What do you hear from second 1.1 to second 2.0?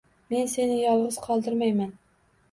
qoldirmayman...